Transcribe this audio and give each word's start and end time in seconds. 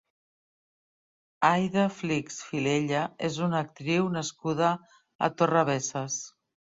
Aida 1.49 1.83
Flix 1.97 2.39
Filella 2.51 3.01
és 3.27 3.37
una 3.49 3.59
actriu 3.65 4.07
nascuda 4.15 4.71
a 5.29 5.31
Torrebesses. 5.43 6.17